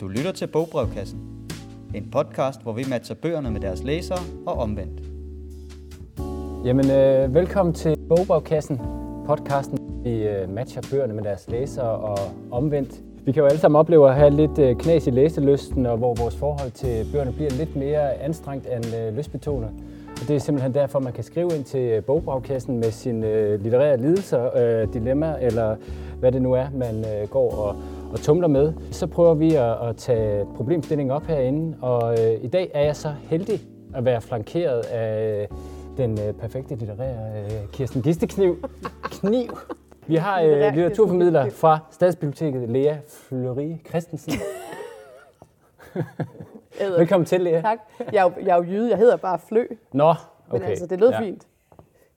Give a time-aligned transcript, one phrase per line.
[0.00, 1.20] Du lytter til Bogbrevkassen.
[1.94, 5.02] En podcast, hvor vi matcher bøgerne med deres læsere og omvendt.
[6.64, 8.80] Jamen, øh, velkommen til Bogbrevkassen,
[9.26, 12.18] podcasten, vi øh, matcher bøgerne med deres læsere og
[12.50, 13.02] omvendt.
[13.24, 16.14] Vi kan jo alle sammen opleve at have lidt øh, knas i læselysten, og hvor
[16.14, 19.70] vores forhold til bøgerne bliver lidt mere anstrengt end øh, lystbetonet.
[20.20, 23.62] Og det er simpelthen derfor, man kan skrive ind til øh, Bogbrevkassen med sine øh,
[23.62, 24.88] litterære lidelser, øh,
[25.40, 25.76] eller
[26.20, 27.76] hvad det nu er, man øh, går og,
[28.12, 28.72] og tumler med.
[28.90, 32.96] Så prøver vi at, at tage problemstillingen op herinde, og øh, i dag er jeg
[32.96, 33.60] så heldig
[33.94, 35.58] at være flankeret af øh,
[35.96, 38.56] den øh, perfekte litterære øh, Kirsten Gistekniv.
[39.02, 39.58] Kniv.
[40.06, 44.32] Vi har øh, litteraturformidler fra Stadsbiblioteket, Lea Fleury Christensen.
[46.98, 47.60] Velkommen til, Lea.
[47.60, 47.78] Tak.
[48.12, 50.14] Jeg er, jo, jeg er jo jyde, jeg hedder bare Flø, Nå,
[50.52, 50.70] men okay.
[50.70, 51.20] altså, det lød ja.
[51.20, 51.46] fint.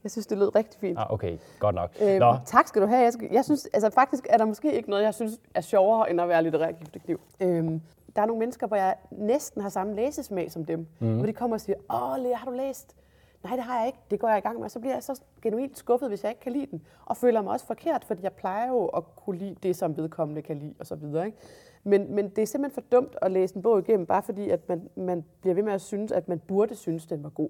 [0.03, 0.97] Jeg synes, det lød rigtig fint.
[0.99, 1.89] Ah, okay, godt nok.
[2.01, 3.01] Øhm, Nå, tak skal du have.
[3.03, 6.09] Jeg, skal, jeg synes, altså faktisk er der måske ikke noget, jeg synes er sjovere,
[6.11, 7.19] end at være litterær giftekniv.
[7.39, 7.81] Øhm,
[8.15, 10.87] der er nogle mennesker, hvor jeg næsten har samme læsesmag som dem.
[10.99, 11.15] Mm.
[11.17, 12.95] Hvor de kommer og siger, åh Lea, har du læst?
[13.43, 13.99] Nej, det har jeg ikke.
[14.11, 14.65] Det går jeg i gang med.
[14.65, 16.81] Og så bliver jeg så genuint skuffet, hvis jeg ikke kan lide den.
[17.05, 20.41] Og føler mig også forkert, fordi jeg plejer jo at kunne lide det, som vedkommende
[20.41, 21.25] kan lide, og så videre.
[21.25, 21.37] Ikke?
[21.83, 24.69] Men, men det er simpelthen for dumt at læse en bog igennem, bare fordi at
[24.69, 27.49] man, man bliver ved med at synes, at man burde synes, den var god.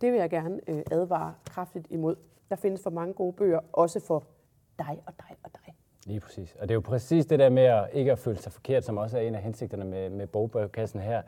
[0.00, 2.16] Det vil jeg gerne øh, advare kraftigt imod.
[2.50, 4.24] Der findes for mange gode bøger, også for
[4.78, 5.74] dig og dig og dig.
[6.06, 6.56] lige præcis.
[6.60, 8.96] Og det er jo præcis det der med at ikke at føle sig forkert, som
[8.98, 11.22] også er en af hensigterne med, med bogbrevkassen her.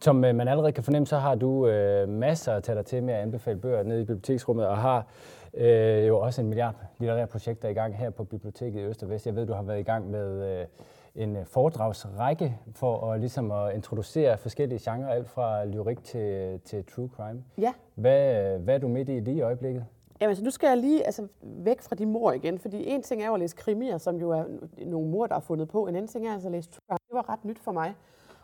[0.00, 3.02] Som øh, man allerede kan fornemme, så har du øh, masser at tage dig til
[3.02, 5.06] med at anbefale bøger nede i biblioteksrummet, og har
[5.54, 9.10] øh, jo også en milliard litterære projekter i gang her på biblioteket i Øst og
[9.10, 9.26] Vest.
[9.26, 10.66] Jeg ved, du har været i gang med øh,
[11.14, 16.84] en øh, foredragsrække for at, ligesom at introducere forskellige genrer, alt fra lyrik til, til
[16.84, 17.44] true crime.
[17.58, 19.84] Ja, Hvad, øh, hvad er du midt i lige i øjeblikket?
[20.20, 23.22] Jamen, så nu skal jeg lige altså, væk fra de mor igen, fordi en ting
[23.22, 24.44] er jo at læse krimier, som jo er
[24.86, 25.86] nogle mor, der har fundet på.
[25.86, 26.98] En anden ting er altså at læse true crime.
[27.08, 27.94] Det var ret nyt for mig.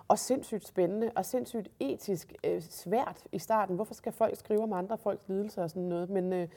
[0.08, 3.76] Og sindssygt spændende, og sindssygt etisk øh, svært i starten.
[3.76, 6.10] Hvorfor skal folk skrive om andre folks lidelser og sådan noget?
[6.10, 6.48] Men øh,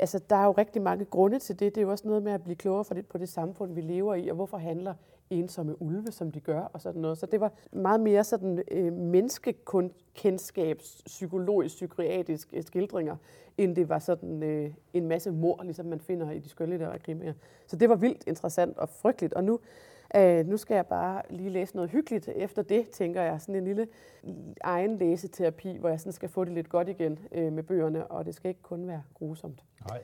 [0.00, 1.74] altså, der er jo rigtig mange grunde til det.
[1.74, 3.80] Det er jo også noget med at blive klogere for det, på det samfund, vi
[3.80, 4.94] lever i, og hvorfor handler
[5.30, 7.18] ensomme ulve, som de gør, og sådan noget.
[7.18, 13.16] Så det var meget mere sådan øh, menneskekendskabs, psykologisk, psykiatrisk øh, skildringer,
[13.58, 17.32] end det var sådan øh, en masse mor, ligesom man finder i de skønlitterære krimier.
[17.66, 19.34] Så det var vildt interessant og frygteligt.
[19.34, 19.60] Og nu,
[20.16, 23.40] øh, nu skal jeg bare lige læse noget hyggeligt efter det, tænker jeg.
[23.40, 23.86] Sådan en lille
[24.60, 28.24] egen læseterapi, hvor jeg sådan skal få det lidt godt igen øh, med bøgerne, og
[28.24, 29.64] det skal ikke kun være grusomt.
[29.88, 30.00] Nej.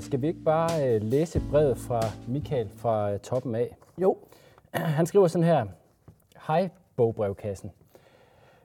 [0.00, 3.76] Skal vi ikke bare øh, læse brevet fra Michael fra øh, toppen af?
[3.98, 4.16] Jo,
[4.74, 5.66] Han skriver sådan her.
[6.46, 7.70] Hej, bogbrevkassen.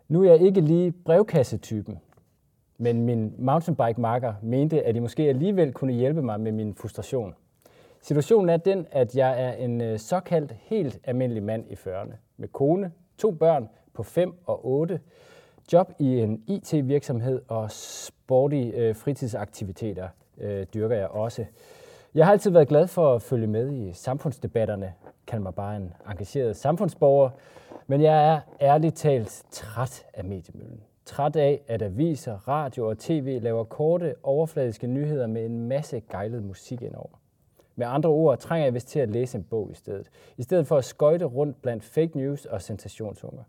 [0.07, 1.99] Nu er jeg ikke lige brevkassetypen,
[2.81, 7.35] men min mountainbike-makker mente, at I måske alligevel kunne hjælpe mig med min frustration.
[8.01, 12.47] Situationen er den, at jeg er en øh, såkaldt helt almindelig mand i 40'erne, med
[12.47, 14.99] kone, to børn på 5 og 8,
[15.73, 20.07] job i en IT-virksomhed og sporty øh, fritidsaktiviteter
[20.37, 21.45] øh, dyrker jeg også.
[22.15, 24.93] Jeg har altid været glad for at følge med i samfundsdebatterne,
[25.27, 27.29] kald mig bare en engageret samfundsborger,
[27.87, 30.81] men jeg er ærligt talt træt af mediemøllen.
[31.09, 36.43] Træt af, at aviser, radio og tv laver korte, overfladiske nyheder med en masse gejlet
[36.43, 37.19] musik indover.
[37.75, 40.67] Med andre ord trænger jeg vist til at læse en bog i stedet, i stedet
[40.67, 43.43] for at skøjte rundt blandt fake news og sensationshunger.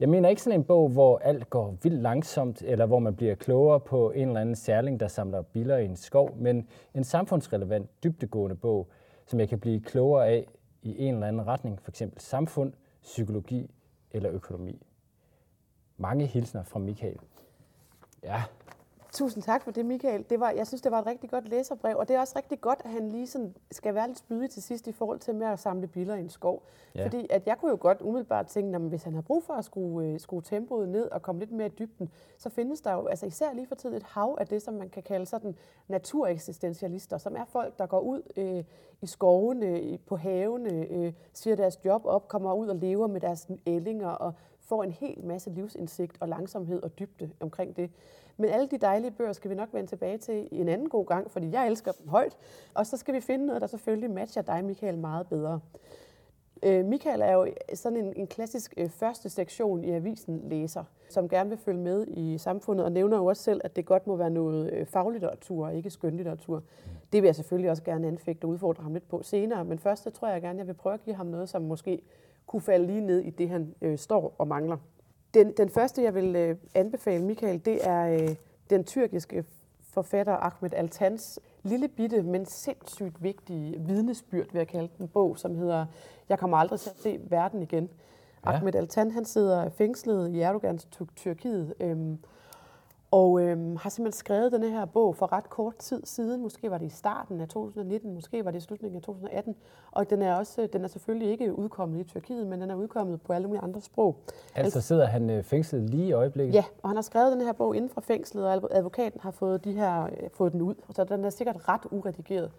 [0.00, 3.34] Jeg mener ikke sådan en bog, hvor alt går vildt langsomt, eller hvor man bliver
[3.34, 7.90] klogere på en eller anden særling, der samler biller i en skov, men en samfundsrelevant,
[8.04, 8.88] dybdegående bog,
[9.26, 10.46] som jeg kan blive klogere af
[10.82, 12.02] i en eller anden retning, f.eks.
[12.16, 12.72] samfund,
[13.02, 13.70] psykologi
[14.12, 14.82] eller økonomi.
[16.00, 17.20] Mange hilsner fra Michael.
[18.22, 18.42] Ja,
[19.12, 20.24] Tusind tak for det, Michael.
[20.30, 22.60] Det var, jeg synes, det var et rigtig godt læserbrev, og det er også rigtig
[22.60, 25.46] godt, at han lige sådan skal være lidt spydig til sidst i forhold til med
[25.46, 26.62] at samle billeder i en skov.
[26.94, 27.04] Ja.
[27.04, 29.64] Fordi at jeg kunne jo godt umiddelbart tænke, at hvis han har brug for at
[29.64, 33.06] skrue, øh, skrue tempoet ned og komme lidt mere i dybden, så findes der jo
[33.06, 35.56] altså især lige for tiden et hav af det, som man kan kalde sådan
[35.88, 38.64] natureksistentialister, som er folk, der går ud øh,
[39.02, 43.48] i skovene, på havene, øh, siger deres job op, kommer ud og lever med deres
[43.66, 44.34] ællinger og
[44.70, 47.90] får en hel masse livsindsigt og langsomhed og dybde omkring det.
[48.36, 51.30] Men alle de dejlige bøger skal vi nok vende tilbage til en anden god gang,
[51.30, 52.36] fordi jeg elsker dem højt.
[52.74, 55.60] Og så skal vi finde noget, der selvfølgelig matcher dig, Michael, meget bedre.
[56.62, 61.28] Øh, Michael er jo sådan en, en klassisk øh, første sektion i avisen læser, som
[61.28, 64.16] gerne vil følge med i samfundet, og nævner jo også selv, at det godt må
[64.16, 66.62] være noget øh, faglitteratur, og ikke skønlitteratur.
[67.12, 70.02] Det vil jeg selvfølgelig også gerne anfægte og udfordre ham lidt på senere, men først
[70.02, 72.02] så tror jeg gerne, jeg vil prøve at give ham noget, som måske
[72.50, 74.76] kunne falde lige ned i det, han øh, står og mangler.
[75.34, 78.36] Den, den første, jeg vil øh, anbefale Michael, det er øh,
[78.70, 79.44] den tyrkiske
[79.82, 85.56] forfatter Ahmed Altans lille bitte, men sindssygt vigtige vidnesbyrd, vil jeg kalde den bog, som
[85.56, 85.86] hedder
[86.28, 87.90] Jeg kommer aldrig til at se verden igen.
[88.46, 88.52] Ja.
[88.52, 92.18] Ahmed Altan, han sidder fængslet i Erdogans Tyrkiet, øhm,
[93.10, 96.42] og øhm, har simpelthen skrevet den her bog for ret kort tid siden.
[96.42, 99.54] Måske var det i starten af 2019, måske var det i slutningen af 2018.
[99.90, 103.22] Og den er, også, den er selvfølgelig ikke udkommet i Tyrkiet, men den er udkommet
[103.22, 104.16] på alle mulige andre sprog.
[104.54, 106.54] Altså sidder han øh, fængslet lige i øjeblikket?
[106.54, 109.64] Ja, og han har skrevet den her bog inden for fængslet, og advokaten har fået,
[109.64, 110.74] de her, øh, fået den ud.
[110.90, 112.50] Så den er sikkert ret uredigeret.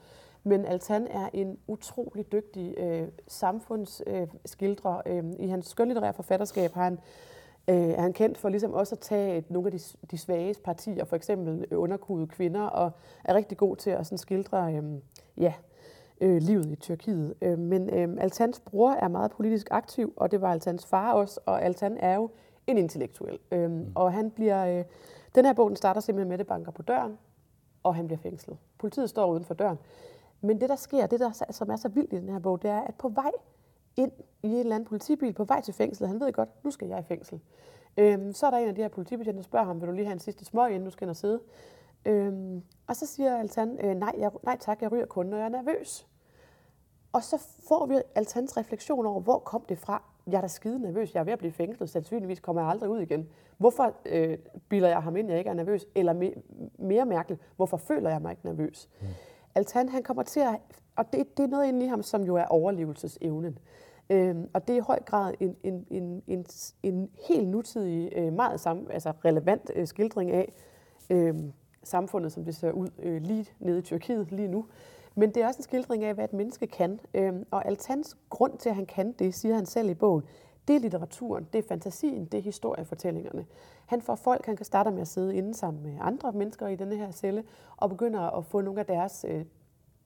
[0.44, 5.02] Men Altan er en utrolig dygtig øh, samfundsskildrer.
[5.06, 7.00] Øh, I hans skønlitterære forfatterskab har han
[7.68, 9.80] øh, er han kendt for ligesom også at tage nogle af de,
[10.12, 12.92] de svage partier, for eksempel underkudede kvinder, og
[13.24, 14.84] er rigtig god til at sådan skildre øh,
[15.38, 15.54] ja,
[16.22, 17.34] øh, livet i Tyrkiet.
[17.42, 21.40] Øh, men øh, Altans bror er meget politisk aktiv, og det var Altans far også,
[21.46, 22.30] og Altan er jo
[22.68, 23.40] en intellektuel.
[23.52, 23.92] Øh, mm.
[23.96, 24.80] Og han bliver...
[24.80, 24.86] Øh,
[25.36, 27.18] den her bog den starter simpelthen med, at det banker på døren,
[27.84, 28.58] og han bliver fængslet.
[28.80, 29.78] Politiet står uden for døren.
[30.42, 32.70] Men det, der sker, det der, som er så vildt i den her bog, det
[32.72, 33.32] er, at på vej
[33.98, 34.12] ind
[34.44, 36.10] i en eller anden politibil på vej til fængslet.
[36.10, 37.40] Han ved godt, nu skal jeg i fængsel.
[37.98, 40.06] Øhm, så er der en af de her politibetjente, der spørger ham, vil du lige
[40.06, 41.40] have en sidste smøg, inden du skal ind og sidde?
[42.06, 45.46] Øhm, og så siger Altan, øh, nej, jeg, nej tak, jeg ryger kun, når jeg
[45.46, 46.08] er nervøs.
[47.14, 50.04] Og så får vi Altans refleksion over, hvor kom det fra?
[50.28, 52.90] Jeg er da skide nervøs, jeg er ved at blive fængslet, sandsynligvis kommer jeg aldrig
[52.90, 53.30] ud igen.
[53.58, 54.38] Hvorfor øh,
[54.70, 55.86] bilder jeg ham ind, jeg ikke er nervøs?
[55.96, 56.32] Eller me,
[56.80, 58.90] mere mærkeligt, hvorfor føler jeg mig ikke nervøs?
[59.02, 59.08] Mm.
[59.56, 60.60] Altan, han kommer til at...
[60.96, 63.58] Og det, det er noget inde i ham, som jo er overlevelsesevnen.
[64.10, 66.46] Øhm, og det er i høj grad en, en, en, en,
[66.84, 70.54] en helt nutidig, øh, meget sam, altså relevant øh, skildring af
[71.10, 71.36] øh,
[71.84, 74.66] samfundet, som det ser ud øh, lige nede i Tyrkiet lige nu.
[75.16, 77.00] Men det er også en skildring af, hvad et menneske kan.
[77.14, 80.24] Øhm, og Altans grund til, at han kan det, siger han selv i bogen,
[80.68, 83.46] det er litteraturen, det er fantasien, det er historiefortællingerne.
[83.86, 86.76] Han får folk, han kan starte med at sidde inde sammen med andre mennesker i
[86.76, 87.44] denne her celle,
[87.78, 89.46] og begynder at få nogle af deres øh,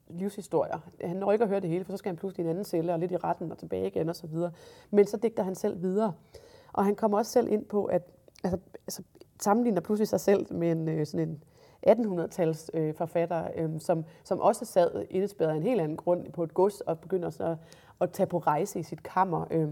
[0.09, 0.79] livshistorier.
[1.01, 2.65] Han når ikke at høre det hele, for så skal han pludselig i en anden
[2.65, 4.51] celle, og lidt i retten og tilbage igen og så videre.
[4.91, 6.13] Men så digter han selv videre.
[6.73, 8.01] Og han kommer også selv ind på, at
[8.43, 9.03] altså, altså,
[9.41, 11.43] sammenligner pludselig sig selv med en, øh, sådan en
[11.87, 16.43] 1800-tals øh, forfatter, øh, som, som også sad indespærret af en helt anden grund på
[16.43, 17.55] et gods og begynder så
[18.01, 19.45] at tage på rejse i sit kammer.
[19.51, 19.67] Øh.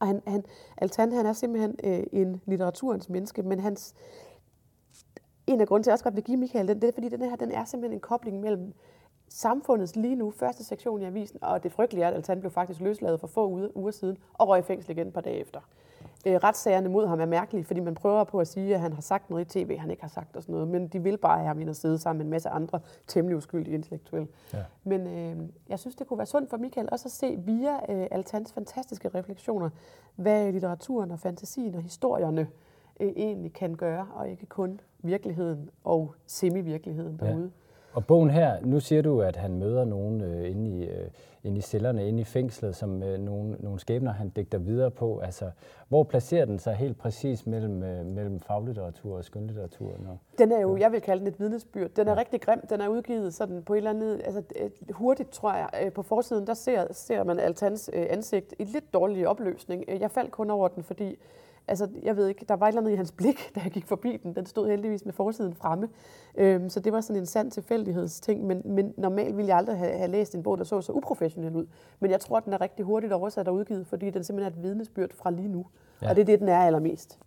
[0.00, 0.44] Og han, han,
[0.76, 3.94] Altan han er simpelthen øh, en litteraturens menneske, men hans,
[5.46, 7.08] en af grunden til, at jeg også godt vil give Michael den, det er, fordi
[7.08, 8.74] den her den er simpelthen en kobling mellem
[9.30, 12.80] samfundets lige nu, første sektion i avisen, og det frygtelige er, at Altan blev faktisk
[12.80, 15.60] løsladet for få uger, siden, og røg i fængsel igen et par dage efter.
[16.26, 19.02] Øh, retssagerne mod ham er mærkelige, fordi man prøver på at sige, at han har
[19.02, 21.38] sagt noget i tv, han ikke har sagt og sådan noget, men de vil bare
[21.38, 24.28] have ham ind og sidde sammen med en masse andre temmelig uskyldige intellektuelle.
[24.52, 24.58] Ja.
[24.84, 28.06] Men øh, jeg synes, det kunne være sundt for Michael også at se via øh,
[28.10, 29.70] Altans fantastiske refleksioner,
[30.16, 32.48] hvad litteraturen og fantasien og historierne
[33.00, 37.42] øh, egentlig kan gøre, og ikke kun virkeligheden og semi-virkeligheden derude.
[37.42, 37.59] Ja.
[37.92, 41.08] Og bogen her, nu siger du, at han møder nogen øh, inde, i, øh,
[41.44, 45.18] inde i cellerne, inde i fængslet, som øh, nogle, nogle skæbner, han digter videre på.
[45.18, 45.50] Altså,
[45.88, 49.92] hvor placerer den sig helt præcis mellem, øh, mellem faglitteratur og skønlitteratur?
[49.98, 51.90] Når, den er jo, jeg vil kalde den et vidnesbyrd.
[51.90, 52.18] Den er ja.
[52.18, 52.60] rigtig grim.
[52.70, 54.42] Den er udgivet sådan på et eller andet, altså
[54.90, 55.68] hurtigt, tror jeg.
[55.84, 59.84] Øh, på forsiden, der ser, ser man Altans øh, ansigt i lidt dårlig opløsning.
[60.00, 61.18] Jeg faldt kun over den, fordi
[61.68, 63.86] altså, jeg ved ikke, der var et eller andet i hans blik, da jeg gik
[63.86, 64.34] forbi den.
[64.34, 65.88] Den stod heldigvis med forsiden fremme.
[66.38, 68.46] Øhm, så det var sådan en sand tilfældighedsting.
[68.46, 71.56] Men, men normalt ville jeg aldrig have, have læst en bog, der så så uprofessionel
[71.56, 71.66] ud.
[72.00, 74.56] Men jeg tror, at den er rigtig hurtigt oversat og udgivet, fordi den simpelthen er
[74.56, 75.66] et vidnesbyrd fra lige nu.
[76.02, 76.10] Ja.
[76.10, 77.18] Og det er det, den er allermest.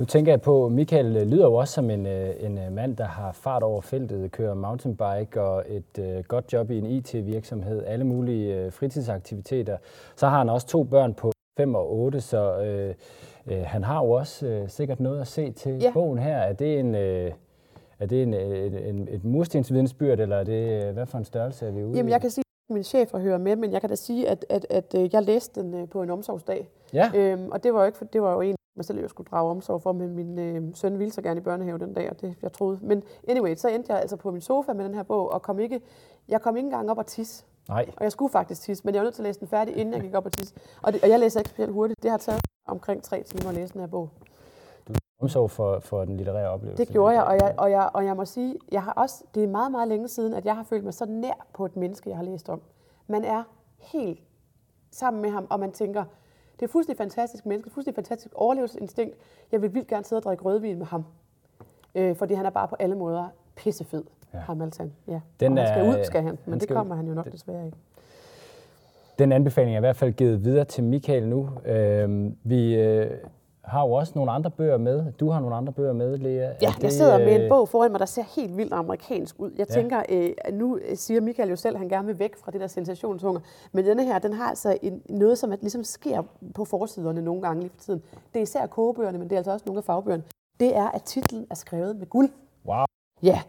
[0.00, 3.04] Nu tænker jeg på, Michael lyder jo også som en, øh, en øh, mand, der
[3.04, 8.04] har fart over feltet, kører mountainbike og et uh, godt job i en IT-virksomhed, alle
[8.04, 9.76] mulige uh, fritidsaktiviteter.
[10.16, 12.94] Så har han også to børn på 5 og 8, så øh,
[13.46, 15.90] øh, han har jo også øh, sikkert noget at se til ja.
[15.92, 16.36] bogen her.
[16.36, 16.94] Er det en...
[16.94, 17.32] Øh,
[18.00, 21.70] er det en, en, et murstensvidensbyrd, eller er det, øh, hvad for en størrelse er
[21.70, 23.94] vi ude Jamen, jeg kan sige, at min chef hører med, men jeg kan da
[23.94, 26.68] sige, at, at, at, at jeg læste den øh, på en omsorgsdag.
[26.92, 27.10] Ja.
[27.14, 29.50] Øhm, og det var jo ikke, det var jo en, mig selv, jeg skulle drage
[29.50, 32.34] omsorg for, men min øh, søn ville så gerne i børnehave den dag, og det
[32.42, 32.78] jeg troede.
[32.82, 35.58] Men anyway, så endte jeg altså på min sofa med den her bog, og kom
[35.58, 35.80] ikke,
[36.28, 37.44] jeg kom ikke engang op og tisse.
[37.70, 37.86] Nej.
[37.96, 39.94] Og jeg skulle faktisk tisse, men jeg var nødt til at læse den færdig, inden
[39.94, 40.54] jeg gik op og tisse.
[40.82, 42.02] Og, det, og jeg læser ikke specielt hurtigt.
[42.02, 44.10] Det har taget omkring tre timer at læse den her bog.
[44.88, 46.84] Du omsorg for, for den litterære oplevelse.
[46.84, 49.44] Det gjorde jeg og, jeg, og jeg, og jeg må sige, jeg har også, det
[49.44, 52.10] er meget, meget længe siden, at jeg har følt mig så nær på et menneske,
[52.10, 52.60] jeg har læst om.
[53.06, 53.42] Man er
[53.78, 54.20] helt
[54.90, 56.04] sammen med ham, og man tænker,
[56.60, 59.16] det er fuldstændig fantastisk menneske, fuldstændig fantastisk overlevelsesinstinkt.
[59.52, 61.04] Jeg vil vildt gerne sidde og drikke rødvin med ham.
[61.94, 64.38] Øh, fordi han er bare på alle måder pissefed, ja.
[64.38, 64.92] ham Altan.
[65.08, 65.20] Ja.
[65.40, 66.96] Den og han skal ud, skal han, men han det kommer ud.
[66.96, 67.76] han jo nok desværre ikke.
[69.18, 71.48] Den anbefaling er i hvert fald givet videre til Michael nu.
[71.66, 73.10] Øh, vi øh,
[73.64, 75.12] har jo også nogle andre bøger med.
[75.12, 76.32] Du har nogle andre bøger med, Lea.
[76.32, 78.72] Ja, Er jeg det, sidder med en øh, bog foran mig, der ser helt vildt
[78.72, 79.50] amerikansk ud.
[79.58, 79.74] Jeg Ja.
[79.74, 82.60] tænker, øh, nu øh, siger Michael jo selv, at han gerne vil væk fra det
[82.60, 83.40] der sensationshunger.
[83.72, 86.22] Men denne her, den har altså en, noget, som at ligesom sker
[86.54, 88.02] på forsiderne nogle gange lige for tiden.
[88.32, 90.22] Det er især kogebøgerne, men det er altså også nogle af fagbøgerne.
[90.60, 92.30] Det er, at titlen er skrevet med guld.
[92.66, 92.84] Wow.
[93.22, 93.40] Ja,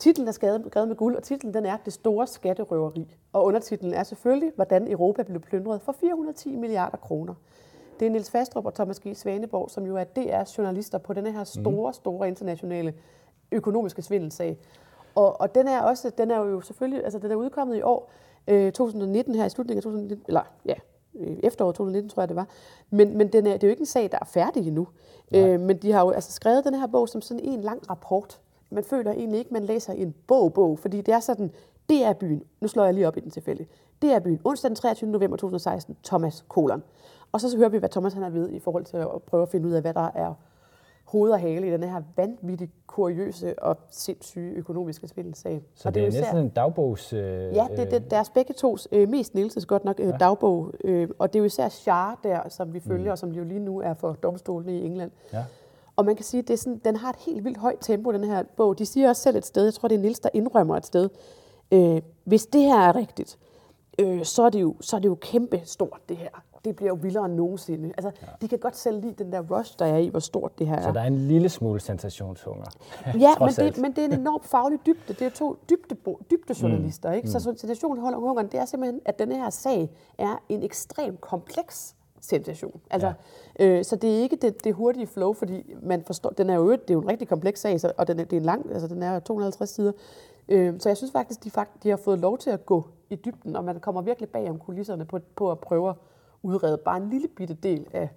[0.00, 3.16] titlen er skrevet med guld, og titlen den er Det store skatterøveri.
[3.32, 7.34] Og undertitlen er selvfølgelig, hvordan Europa blev plyndret for 410 milliarder kroner.
[8.00, 9.16] Det er Niels Fastrup og Thomas G.
[9.16, 12.94] Svaneborg, som jo er DR's journalister på denne her store, store internationale
[13.52, 14.58] økonomiske svindelsag.
[15.14, 18.12] Og, og den er også, den er jo selvfølgelig, altså den er udkommet i år,
[18.48, 20.74] øh, 2019 her i slutningen af 2019, eller ja,
[21.14, 22.48] øh, efteråret 2019 tror jeg det var.
[22.90, 24.88] Men, men den er, det er jo ikke en sag, der er færdig endnu.
[25.34, 28.40] Øh, men de har jo altså skrevet den her bog som sådan en lang rapport.
[28.70, 31.50] Man føler egentlig ikke, man læser en bog-bog, fordi det er sådan,
[31.88, 33.66] det er byen, nu slår jeg lige op i den tilfælde,
[34.02, 35.10] det er byen, onsdag den 23.
[35.10, 36.82] november 2016, Thomas Kolon.
[37.32, 39.42] Og så, så hører vi, hvad Thomas han har ved i forhold til at prøve
[39.42, 40.34] at finde ud af, hvad der er
[41.04, 45.62] hoved og hale i den her vanvittigt kuriøse og sindssyge økonomiske svindelsag.
[45.74, 47.12] Så og det er, jo især- næsten en dagbogs...
[47.12, 47.20] Øh,
[47.54, 50.16] Ja, det er det, deres begge tos, øh, mest Nielses godt nok, øh, ja.
[50.16, 50.72] dagbog.
[50.84, 53.10] Øh, og det er jo især Char der, som vi følger, mm.
[53.10, 55.10] og som jo lige nu er for domstolene i England.
[55.32, 55.44] Ja.
[56.00, 58.42] Og man kan sige, at sådan, den har et helt vildt højt tempo, den her
[58.56, 58.78] bog.
[58.78, 61.08] De siger også selv et sted, jeg tror det er Nils, der indrømmer et sted,
[61.72, 63.38] øh, hvis det her er rigtigt,
[63.98, 66.28] øh, så, er det jo, så er det jo kæmpe stort det her.
[66.64, 67.92] Det bliver jo vildere end nogensinde.
[67.98, 68.26] Altså, ja.
[68.40, 70.76] de kan godt selv lide den der rush, der er i, hvor stort det her
[70.76, 70.82] er.
[70.82, 72.66] Så der er en lille smule sensationshunger.
[73.20, 75.12] Ja, men det, men det er en enorm faglig dybde.
[75.12, 75.96] Det er to dybde,
[76.30, 77.10] dybdejournalister.
[77.10, 77.16] Mm.
[77.16, 77.30] Ikke?
[77.30, 82.80] Så sensationshungeren, det er simpelthen, at denne her sag er en ekstremt kompleks sensation.
[82.90, 83.12] Altså,
[83.58, 83.66] ja.
[83.66, 86.72] øh, så det er ikke det, det hurtige flow, fordi man forstår, den er jo,
[86.72, 88.72] det er jo en rigtig kompleks sag, så, og den er, det er en lang,
[88.72, 89.92] altså den er 250 sider.
[90.48, 93.16] Øh, så jeg synes faktisk, de, fakt, de har fået lov til at gå i
[93.16, 95.96] dybden, og man kommer virkelig bag om kulisserne på, på at prøve at
[96.42, 98.08] udrede bare en lille bitte del af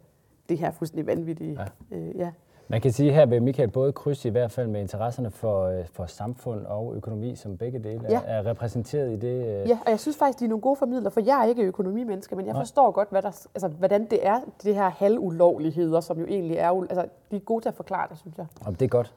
[0.49, 1.59] det her fuldstændig vanvittige.
[1.91, 1.97] Ja.
[1.97, 2.31] Øh, ja.
[2.67, 5.63] Man kan sige, at her vil Michael både krydse i hvert fald med interesserne for,
[5.65, 8.15] øh, for samfund og økonomi, som begge dele Ja.
[8.15, 9.45] er, er repræsenteret i det.
[9.61, 11.63] øh, Ja, og jeg synes faktisk, de er nogle gode formidler, for jeg er ikke
[11.63, 16.19] økonomimenneske, men jeg forstår godt, hvad der, altså, hvordan det er, det her halvulovligheder, som
[16.19, 18.45] jo egentlig er, altså, de er gode til at forklare det, synes jeg.
[18.65, 19.13] Og det er godt.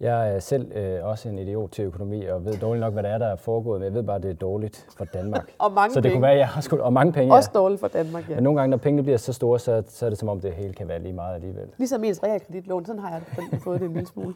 [0.00, 3.08] Jeg er selv øh, også en idiot til økonomi, og ved dårligt nok, hvad der
[3.08, 5.50] er, der er foregået, men jeg ved bare, at det er dårligt for Danmark.
[5.58, 6.14] Og mange så det penge.
[6.14, 7.58] kunne være, at jeg har skudt, og mange penge, Også ja.
[7.58, 8.34] dårligt for Danmark, ja.
[8.34, 10.52] Men nogle gange, når pengene bliver så store, så, så er det som om, det
[10.52, 11.68] hele kan være lige meget alligevel.
[11.78, 13.22] Ligesom ens realkreditlån, sådan har jeg
[13.64, 14.34] fået det en lille smule.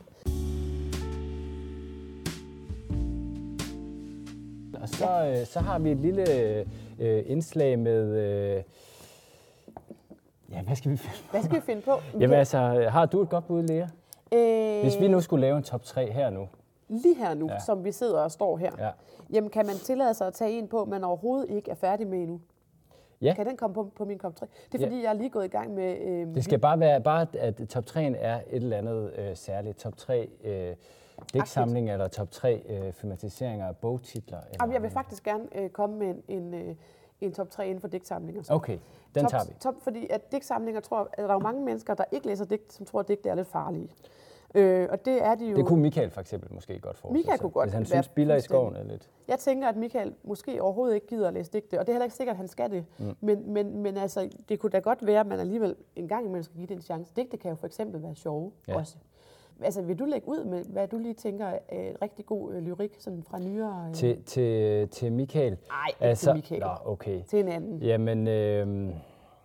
[4.82, 6.24] Og så, øh, så har vi et lille
[6.98, 8.16] øh, indslag med...
[8.16, 8.62] Øh,
[10.52, 11.16] ja, hvad skal vi finde?
[11.30, 11.92] Hvad skal vi finde på?
[12.20, 13.86] Jamen altså, har du et godt bud, Lea?
[14.34, 16.48] Øh, Hvis vi nu skulle lave en top 3 her nu.
[16.88, 17.58] Lige her nu, Ja.
[17.60, 18.90] som vi sidder og står her, Ja.
[19.32, 22.18] jamen kan man tillade sig at tage en på, man overhovedet ikke er færdig med
[22.18, 22.40] endnu?
[23.22, 23.34] Ja.
[23.34, 24.46] Kan den komme på, på min kop 3?
[24.72, 24.86] Det er Ja.
[24.90, 25.96] fordi, jeg er lige gået i gang med...
[26.00, 29.78] Øh, Det skal bare være, bare at top 3'en er et eller andet øh, særligt.
[29.78, 30.74] Top 3 øh,
[31.32, 34.38] digtsamling eller top 3 øh, filmatiseringer af bogtitler.
[34.38, 36.74] Eller, Jamen, jeg vil faktisk gerne øh, komme med en, en, øh,
[37.26, 38.42] en top 3 inden for digtsamlinger.
[38.42, 38.52] så.
[38.52, 38.78] Okay,
[39.14, 39.52] den top, tager vi.
[39.60, 42.72] Top, fordi at digtsamlinger, tror, at der er jo mange mennesker, der ikke læser digt,
[42.72, 43.88] som tror, at digte er lidt farlige.
[44.54, 45.56] Øh, og det er de jo...
[45.56, 48.08] Det kunne Michael for eksempel måske godt forestille Michael sig, kunne godt Hvis han synes,
[48.08, 49.10] biller i skoven er lidt...
[49.28, 52.04] Jeg tænker, at Michael måske overhovedet ikke gider at læse digte, og det er heller
[52.04, 52.84] ikke sikkert, at han skal det.
[52.98, 53.14] Mm.
[53.20, 56.42] Men, men, men altså, det kunne da godt være, at man alligevel en gang imellem
[56.42, 57.12] skal give det en chance.
[57.16, 58.78] Digte kan jo for eksempel være sjove ja.
[58.78, 58.96] også.
[59.64, 62.96] Altså, vil du lægge ud med, hvad du lige tænker er rigtig god øh, lyrik
[62.98, 63.84] sådan fra nyere...
[63.88, 65.56] Øh, Til, til, til Michael.
[65.68, 66.60] Nej, ikke til Michael.
[66.60, 67.20] Nå, okay.
[67.28, 67.78] til en anden.
[67.82, 68.66] Jamen, øh,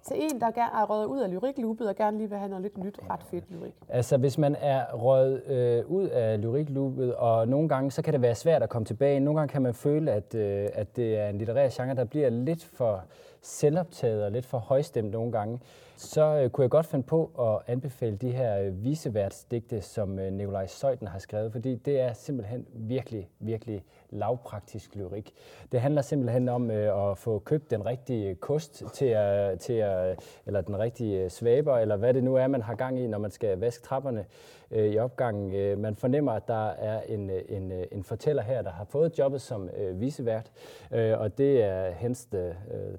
[0.03, 2.77] Til en, der er røget ud af lyrikloopet og gerne lige vil have noget lidt
[2.77, 3.73] nyt, ret fedt lyrik.
[3.89, 8.21] altså hvis man er røget øh, ud af lyrikloopet, og nogle gange så kan det
[8.21, 9.19] være svært at komme tilbage.
[9.19, 12.29] Nogle gange kan man føle, at, øh, at det er en litterær genre, der bliver
[12.29, 13.03] lidt for
[13.41, 15.59] selvoptaget og lidt for højstemt nogle gange.
[15.97, 20.33] Så øh, kunne jeg godt finde på at anbefale de her øh, viseværtsdigte, som øh,
[20.33, 25.33] Nikolaj Søjden har skrevet, fordi det er simpelthen virkelig, virkelig lavpraktisk lyrik.
[25.71, 30.19] Det handler simpelthen om øh, at få købt den rigtige kost til at, til at,
[30.45, 33.17] eller den rigtige øh, svaber, eller hvad det nu er, man har gang i, når
[33.17, 34.25] man skal vaske trapperne
[34.71, 35.55] øh, i opgangen.
[35.55, 38.85] Øh, man fornemmer, at der er en, øh, en, øh, en fortæller her, der har
[38.85, 40.51] fået jobbet som øh, visevært,
[40.91, 42.53] øh, og det er hens øh,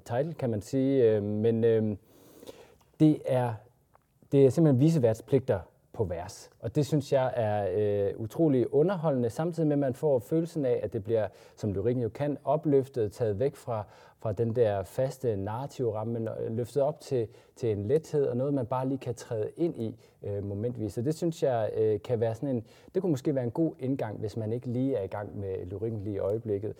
[0.05, 1.03] title, kan man sige.
[1.03, 1.97] Øh, men øh,
[2.99, 3.53] det er,
[4.31, 5.59] det er simpelthen viseværtspligter
[5.93, 6.49] på vers.
[6.59, 10.79] Og det synes jeg er øh, utrolig underholdende, samtidig med, at man får følelsen af,
[10.83, 13.83] at det bliver, som lyrikken jo kan, opløftet, taget væk fra,
[14.19, 18.37] fra den der faste narrative ramme, men øh, løftet op til, til en lethed og
[18.37, 20.93] noget, man bare lige kan træde ind i øh, momentvis.
[20.93, 22.63] Så det synes jeg øh, kan være sådan en,
[22.93, 25.65] det kunne måske være en god indgang, hvis man ikke lige er i gang med
[25.65, 26.75] lyrikken lige i øjeblikket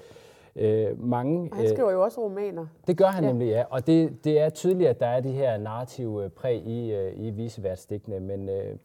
[0.58, 1.50] øh, mange...
[1.52, 2.66] Og han skriver jo også romaner.
[2.88, 3.30] Det gør han Ja.
[3.30, 3.64] nemlig, ja.
[3.70, 7.30] Og det, det er tydeligt, at der er de her narrative præg i, øh, i
[7.30, 8.76] viseværdsdigtene, men, øh,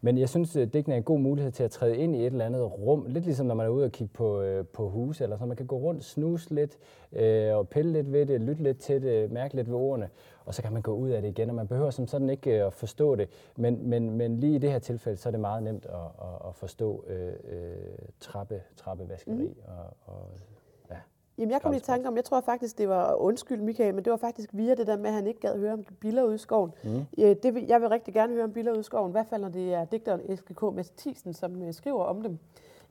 [0.00, 2.26] men jeg synes, at digtene er en god mulighed til at træde ind i et
[2.26, 3.04] eller andet rum.
[3.08, 5.56] Lidt ligesom når man er ude og kigge på, øh, på huse, eller så man
[5.56, 6.78] kan gå rundt, snuse lidt,
[7.12, 10.08] øh, og pille lidt ved det, lytte lidt til det, mærke lidt ved ordene,
[10.44, 12.58] og så kan man gå ud af det igen, og man behøver som sådan ikke
[12.60, 13.28] øh, at forstå det.
[13.56, 16.48] Men, men, men lige i det her tilfælde, så er det meget nemt at, at,
[16.48, 17.76] at forstå øh, øh,
[18.20, 19.54] trappe, trappevaskeri mm.
[19.66, 20.26] og, og.
[21.38, 24.10] Jamen, jeg kom i tanke om, jeg tror faktisk, det var, undskyld Michael, men det
[24.10, 26.38] var faktisk via det der med, at han ikke gad høre om biller ude i
[26.38, 26.72] skoven.
[26.84, 27.04] Mm.
[27.18, 29.40] Ja, det jeg vil rigtig gerne høre om biller ude i skoven, i hvert fald
[29.40, 30.62] når det er digteren Eske K.
[30.62, 32.38] Mathisen, som øh, skriver om dem.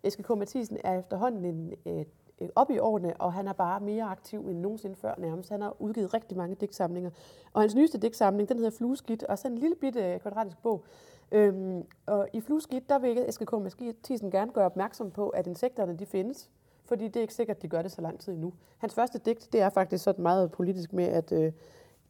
[0.03, 0.29] Eske K.
[0.29, 2.05] Mathisen er efterhånden en, øh,
[2.41, 5.49] øh, op i årene, og han er bare mere aktiv end nogensinde før nærmest.
[5.49, 7.09] Han har udgivet rigtig mange digtsamlinger.
[7.53, 10.83] Og hans nyeste digtsamling, den hedder Flueskidt, og så en lille bitte øh, kvadratisk bog.
[11.31, 13.51] Øhm, og i Flueskidt, der vil Eske K.
[13.51, 16.49] Mathisen gerne gøre opmærksom på, at insekterne de findes
[16.85, 18.53] fordi det er ikke sikkert, at de gør det så lang tid endnu.
[18.77, 21.53] Hans første digt, det er faktisk sådan meget politisk med, at øh,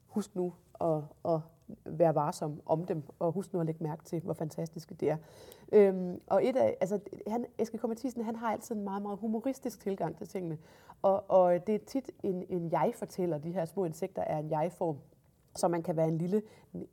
[0.07, 1.39] husk nu at, at
[1.85, 5.17] være varsom om dem, og husk nu at lægge mærke til, hvor fantastiske det er.
[5.71, 7.81] Øhm, og et af, altså, han, Eske K.
[8.23, 10.57] Han har altid en meget, meget humoristisk tilgang til tingene,
[11.01, 14.97] og, og det er tit en, en jeg-fortæller, de her små insekter er en jeg-form,
[15.55, 16.41] så man kan være en lille,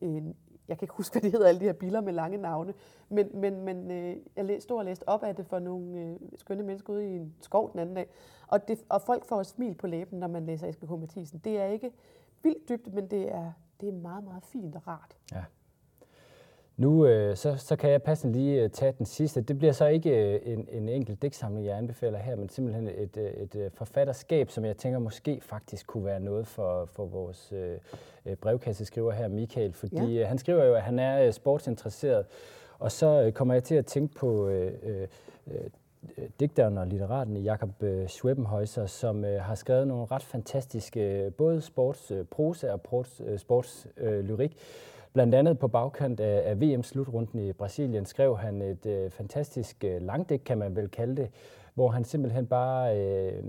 [0.01, 0.37] en,
[0.71, 2.75] jeg kan ikke huske, hvad det hedder, alle de her biler med lange navne,
[3.09, 6.63] men, men, men øh, jeg stod og læste op af det for nogle øh, skønne
[6.63, 8.07] mennesker ude i en skov den anden dag,
[8.47, 10.91] og, det, og folk får et smil på læben, når man læser Eske K.
[10.91, 11.41] Mathisen.
[11.45, 11.93] Det er ikke
[12.43, 15.17] vildt dybt, men det er, det er meget, meget fint og rart.
[15.33, 15.45] Ja.
[16.81, 19.41] Nu øh, så, så kan jeg passende lige øh, tage den sidste.
[19.41, 23.17] Det bliver så ikke øh, en, en enkelt digtsamling, jeg anbefaler her, men simpelthen et,
[23.17, 28.37] øh, et, forfatterskab, som jeg tænker måske faktisk kunne være noget for, for vores øh,
[28.37, 30.27] brevkasseskriver her, Michael, fordi ja.
[30.27, 32.27] han skriver jo, at han er sportsinteresseret,
[32.79, 34.73] og så kommer jeg til at tænke på øh,
[35.47, 35.71] øh,
[36.41, 37.71] digteren og litteraten Jakob
[38.09, 43.33] Schwebenhäuser, som øh, har skrevet nogle ret fantastiske både sportsprosa øh, og sportslyrik.
[43.33, 44.51] Øh, sports, øh.
[45.13, 50.01] Blandt andet på bagkant af, af VM-slutrunden i Brasilien skrev han et øh, fantastisk øh,
[50.45, 51.31] kan man vel kalde det,
[51.75, 53.43] hvor han simpelthen bare øh,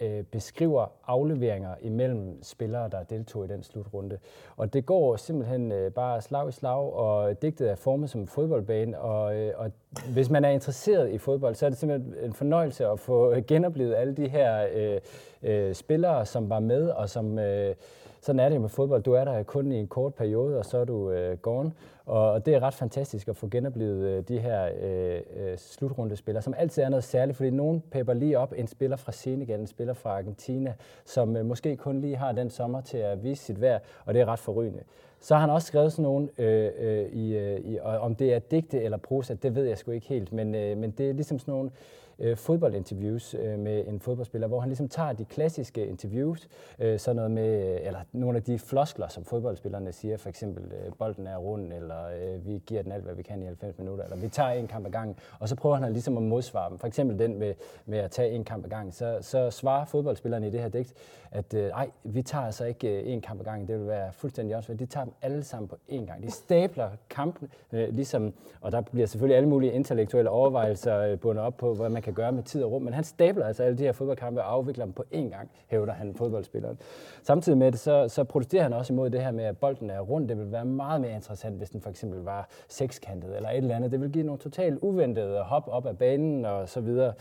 [0.00, 4.18] øh, beskriver afleveringer imellem spillere, der deltog i den slutrunde.
[4.56, 8.28] Og det går simpelthen øh, bare slag i slag, og digtet er formet som en
[8.28, 9.70] fodboldbane, og, øh, og
[10.12, 13.94] hvis man er interesseret i fodbold, så er det simpelthen en fornøjelse at få genoplevet
[13.94, 15.00] alle de her øh,
[15.42, 17.38] øh, spillere, som var med, og som...
[17.38, 17.74] Øh,
[18.20, 19.02] sådan er det med fodbold.
[19.02, 21.72] Du er der kun i en kort periode, og så er du øh, gone.
[22.06, 26.42] Og, og det er ret fantastisk at få genoplevet øh, de her øh, øh, slutrundespillere,
[26.42, 29.66] som altid er noget særligt, fordi nogen pepper lige op en spiller fra Senegal, en
[29.66, 33.60] spiller fra Argentina, som øh, måske kun lige har den sommer til at vise sit
[33.60, 34.82] værd, og det er ret forrygende.
[35.20, 38.34] Så har han også skrevet sådan nogle, øh, øh, i, øh, i, og om det
[38.34, 41.12] er digte eller prosa, det ved jeg sgu ikke helt, men, øh, men det er
[41.12, 41.70] ligesom sådan nogle
[42.18, 47.16] øh, fodboldinterviews øh, med en fodboldspiller, hvor han ligesom tager de klassiske interviews, øh, sådan
[47.16, 51.26] noget med, øh, eller nogle af de floskler, som fodboldspillerne siger, for eksempel, øh, bolden
[51.26, 54.16] er rund, eller øh, vi giver den alt, hvad vi kan i 90 minutter, eller
[54.16, 56.78] vi tager en kamp ad gangen, og så prøver han ligesom at modsvare dem.
[56.78, 57.54] For eksempel den med,
[57.86, 58.92] med at tage en kamp ad gangen.
[58.92, 60.94] Så, så svarer fodboldspillerne i det her digt,
[61.30, 64.12] at øh, ej, vi tager altså ikke øh, en kamp ad gangen, det vil være
[64.12, 66.22] fuldstændig også, de tager dem alle sammen på én gang.
[66.22, 71.44] De stabler kampen, øh, ligesom, og der bliver selvfølgelig alle mulige intellektuelle overvejelser øh, bundet
[71.44, 73.78] op på, hvad man kan gøre med tid og rum, men han stabler altså alle
[73.78, 76.78] de her fodboldkampe og afvikler dem på én gang, hævder han fodboldspilleren.
[77.22, 80.00] Samtidig med det, så, så protesterer han også imod det her med, at bolden er
[80.00, 80.28] rund.
[80.28, 83.76] Det ville være meget mere interessant, hvis den for eksempel var sekskantet eller et eller
[83.76, 83.92] andet.
[83.92, 87.12] Det vil give nogle totalt uventede hop op af banen og så videre.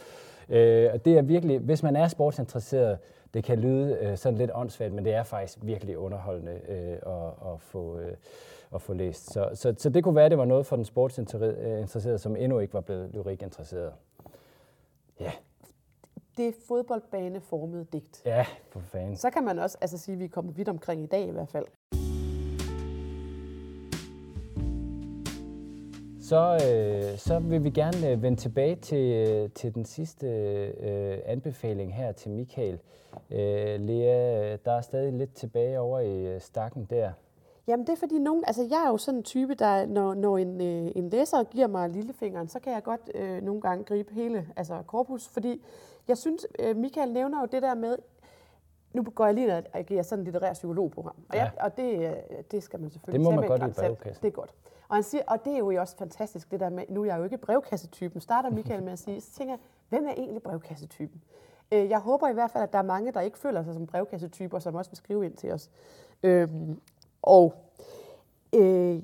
[0.49, 2.97] Øh, og det er virkelig, hvis man er sportsinteresseret,
[3.33, 7.53] det kan lyde øh, sådan lidt åndssvagt, men det er faktisk virkelig underholdende øh, at,
[7.53, 8.11] at, få, øh,
[8.75, 9.33] at få læst.
[9.33, 12.35] Så, så, så det kunne være, at det var noget for den sportsinteresserede, øh, som
[12.35, 13.91] endnu ikke var blevet lyrik interesseret.
[15.19, 15.31] Ja.
[16.37, 18.21] Det er fodboldbaneformede digt.
[18.25, 19.17] Ja, for fanden.
[19.17, 21.31] Så kan man også altså, sige, at vi er kommet vidt omkring i dag i
[21.31, 21.65] hvert fald.
[26.27, 31.19] Så, øh, så vil vi gerne øh, vende tilbage til, øh, til den sidste øh,
[31.25, 32.79] anbefaling her til Michael.
[33.31, 37.11] Øh, Lea, der er stadig lidt tilbage over i øh, stakken der.
[37.67, 40.37] Jamen det er fordi nogen, altså jeg er jo sådan en type, der når, når
[40.37, 44.13] en, øh, en læser giver mig lillefingeren, så kan jeg godt øh, nogle gange gribe
[44.13, 45.65] hele altså korpus, fordi
[46.07, 47.97] jeg synes, øh, Michael nævner jo det der med,
[48.93, 51.41] nu går jeg lige og giver sådan et litterært psykologprogram, og, Ja.
[51.43, 52.13] jeg, og det, øh,
[52.51, 54.21] det skal man selvfølgelig Det må man godt i brevkassen.
[54.21, 54.53] Det er godt.
[54.89, 57.17] Og, han siger, og det er jo også fantastisk, det der med, nu er jeg
[57.19, 61.21] jo ikke brevkassetypen, starter Michael med at sige, så tænker jeg, hvem er egentlig brevkassetypen?
[61.71, 63.87] Øh, Jeg håber i hvert fald, at der er mange, der ikke føler sig som
[63.87, 65.69] brevkassetyper, som også vil skrive ind til os.
[66.23, 66.79] Øhm,
[67.27, 67.53] og
[68.55, 69.01] øh,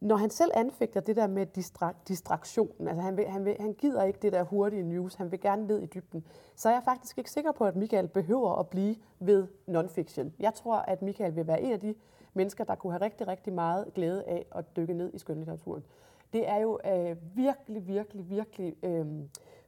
[0.00, 3.72] når han selv anfægter det der med distra- distraktionen, altså han, vil, han, vil, han
[3.72, 6.24] gider ikke det der hurtige news, han vil gerne ned i dybden,
[6.56, 10.32] så er jeg faktisk ikke sikker på, at Michael behøver at blive ved non-fiction.
[10.38, 11.94] Jeg tror, at Michael vil være en af de
[12.34, 15.84] mennesker, der kunne have rigtig, rigtig meget glæde af at dykke ned i skønlitteraturen.
[16.32, 19.06] Det er jo øh, virkelig, virkelig, virkelig øh,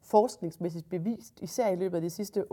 [0.00, 2.44] forskningsmæssigt bevist, især i løbet af de sidste 5-8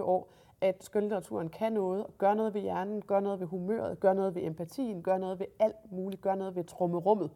[0.00, 0.28] år,
[0.62, 4.42] at skønlitteraturen kan noget, gør noget ved hjernen, gør noget ved humøret, gør noget ved
[4.42, 7.30] empatien, gør noget ved alt muligt, gør noget ved trummerummet.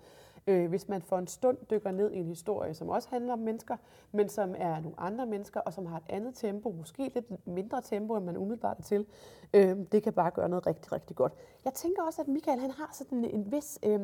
[0.47, 3.39] Øh, hvis man for en stund dykker ned i en historie, som også handler om
[3.39, 3.77] mennesker,
[4.13, 7.81] men som er nogle andre mennesker, og som har et andet tempo, måske lidt mindre
[7.83, 9.07] tempo, end man umiddelbart er til,
[9.55, 11.33] øh, det kan bare gøre noget rigtig, rigtig godt.
[11.65, 13.79] Jeg tænker også, at Michael han har sådan en, en vis...
[13.83, 14.01] Øh,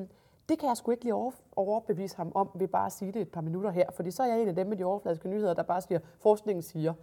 [0.49, 3.23] det kan jeg sgu ikke lige over, overbevise ham om ved bare at sige det
[3.23, 5.55] et par minutter her, fordi så er jeg en af dem med de overfladiske nyheder,
[5.55, 6.95] der bare siger, forskningen siger.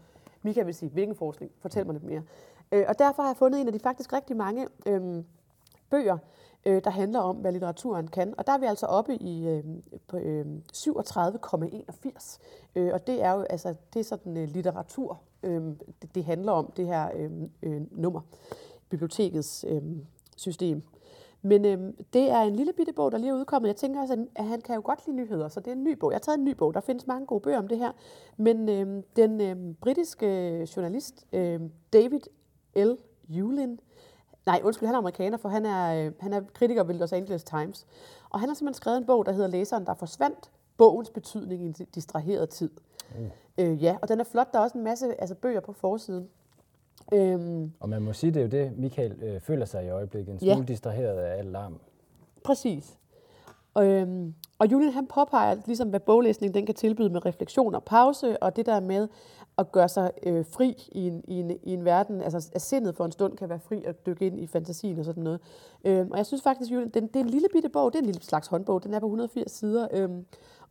[0.42, 1.52] Mika vil sige, hvilken forskning?
[1.60, 2.22] Fortæl mig lidt mere.
[2.72, 5.24] Øh, og derfor har jeg fundet en af de faktisk rigtig mange øh,
[5.90, 6.18] bøger,
[6.66, 8.34] øh, der handler om, hvad litteraturen kan.
[8.38, 9.64] Og der er vi altså oppe i øh,
[10.08, 12.40] på, øh, 37,81.
[12.76, 15.62] Øh, og det er jo altså, det er sådan øh, litteratur, øh,
[16.02, 17.32] det, det handler om, det her øh,
[17.64, 18.22] øh, nummer.
[18.90, 19.82] Bibliotekets øh,
[20.38, 20.84] system.
[21.42, 23.68] Men øh, det er en lille bitte bog, der lige er udkommet.
[23.68, 25.94] Jeg tænker også, at han kan jo godt lide nyheder, så det er en ny
[25.94, 26.12] bog.
[26.12, 26.74] Jeg har taget en ny bog.
[26.74, 27.92] Der findes mange gode bøger om det her.
[28.38, 30.28] Men øh, den øh, britiske
[30.76, 31.60] journalist øh,
[31.94, 32.22] David
[32.76, 32.92] L.
[33.30, 33.80] Eulin,
[34.46, 37.44] nej, undskyld, han er amerikaner, for han er, øh, han er kritiker ved Los Angeles
[37.44, 37.86] Times.
[38.30, 40.52] Og han har simpelthen skrevet en bog, der hedder Læseren, der forsvandt.
[40.78, 42.70] Bogens betydning i en distraheret tid.
[43.16, 43.30] Mm.
[43.58, 44.54] Øh, ja, og den er flot.
[44.54, 46.30] Der er også en masse altså, bøger på forsiden.
[47.14, 50.34] Øhm, og man må sige, det er jo det, Michael øh, føler sig i øjeblikket,
[50.34, 50.64] en smule ja.
[50.64, 51.80] distraheret af al larm.
[52.44, 52.98] Præcis.
[53.74, 57.84] Og, øhm, og Julian han påpeger, ligesom hvad boglæsning den kan tilbyde med refleksion og
[57.84, 59.08] pause, og det der med
[59.60, 62.96] at gøre sig øh, fri i en, i, en, i en verden, altså at sindet
[62.96, 65.40] for en stund kan være fri at dykke ind i fantasien og sådan noget.
[65.86, 68.02] Øh, og jeg synes faktisk, at den, det er en lille bitte bog, det er
[68.02, 70.10] en lille slags håndbog, den er på 180 sider, øh,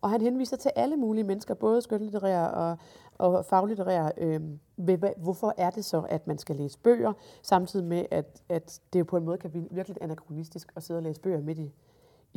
[0.01, 2.77] og han henviser til alle mulige mennesker, både skønlitterære og,
[3.18, 4.40] og faglitterære, øh,
[4.77, 8.98] ved, hvorfor er det så, at man skal læse bøger, samtidig med, at, at det
[8.98, 11.72] jo på en måde kan blive virkelig anachronistisk at sidde og læse bøger midt i,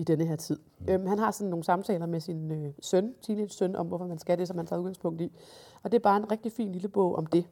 [0.02, 0.60] i denne her tid.
[0.80, 0.90] Mm.
[0.90, 4.20] Øhm, han har sådan nogle samtaler med sin øh, søn, teenage søn, om hvorfor man
[4.20, 5.32] skal det, som man tager udgangspunkt i.
[5.84, 7.46] Og det er bare en rigtig fin lille bog om det.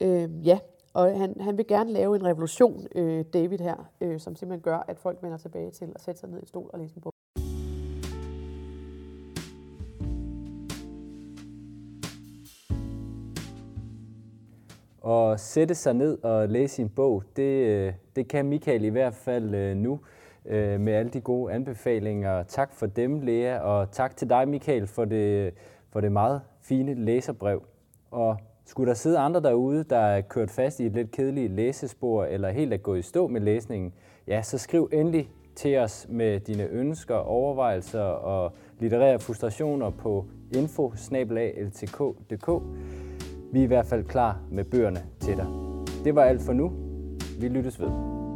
[0.00, 0.58] Øh, ja,
[0.94, 4.84] og han, han vil gerne lave en revolution, øh, David her, øh, som simpelthen gør,
[4.88, 7.12] at folk vender tilbage til at sætte sig ned i stol og læse en bog.
[15.08, 19.14] at sætte sig ned og læse en bog, det, øh, det kan Michael i hvert
[19.14, 20.00] fald øh, nu
[20.48, 22.42] øh, med alle de gode anbefalinger.
[22.42, 25.54] Tak for dem, Lea, og tak til dig, Michael, for det,
[25.90, 27.62] for det meget fine læserbrev.
[28.10, 32.24] Og skulle der sidde andre derude, der er kørt fast i et lidt kedeligt læsespor,
[32.24, 33.92] eller helt er gået i stå med læsningen,
[34.26, 40.92] ja, så skriv endelig til os med dine ønsker, overvejelser og litterære frustrationer på info
[43.52, 45.46] vi er i hvert fald klar med bøgerne til dig.
[46.04, 46.72] Det var alt for nu.
[47.40, 48.27] Vi lyttes ved.